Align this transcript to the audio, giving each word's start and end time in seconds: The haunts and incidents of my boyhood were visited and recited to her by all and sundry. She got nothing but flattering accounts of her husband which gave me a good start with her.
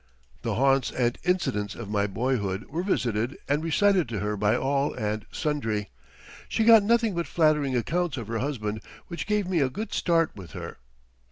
The 0.41 0.55
haunts 0.55 0.89
and 0.89 1.15
incidents 1.23 1.75
of 1.75 1.87
my 1.87 2.07
boyhood 2.07 2.65
were 2.65 2.81
visited 2.81 3.37
and 3.47 3.63
recited 3.63 4.09
to 4.09 4.19
her 4.21 4.35
by 4.35 4.55
all 4.57 4.95
and 4.95 5.27
sundry. 5.31 5.91
She 6.49 6.63
got 6.63 6.81
nothing 6.81 7.13
but 7.13 7.27
flattering 7.27 7.77
accounts 7.77 8.17
of 8.17 8.27
her 8.27 8.39
husband 8.39 8.81
which 9.09 9.27
gave 9.27 9.47
me 9.47 9.59
a 9.61 9.69
good 9.69 9.93
start 9.93 10.35
with 10.35 10.53
her. 10.53 10.79